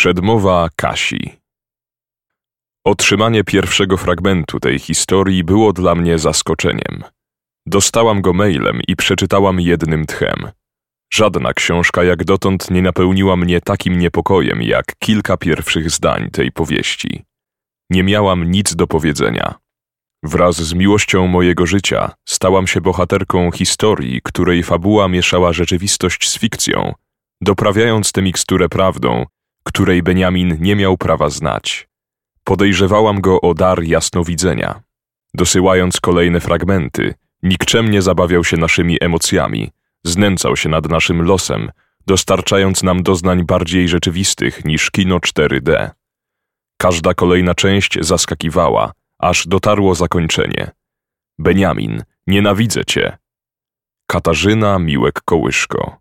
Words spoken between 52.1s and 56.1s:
nienawidzę cię. Katarzyna Miłek-Kołyszko